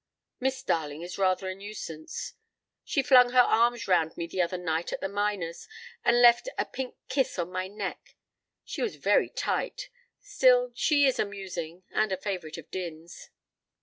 [0.39, 2.33] "Miss Darling is rather a nuisance.
[2.83, 5.67] She flung her arms round me the other night at the Minors'
[6.03, 8.15] and left a pink kiss on my neck.
[8.63, 9.91] She was very tight.
[10.19, 13.29] Still, she is amusing, and a favorite of Din's."